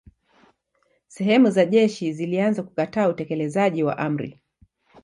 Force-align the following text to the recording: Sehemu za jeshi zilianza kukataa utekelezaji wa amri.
Sehemu 1.07 1.49
za 1.51 1.65
jeshi 1.65 2.13
zilianza 2.13 2.63
kukataa 2.63 3.07
utekelezaji 3.09 3.83
wa 3.83 3.97
amri. 3.97 4.41